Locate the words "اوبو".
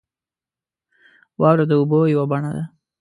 1.79-1.99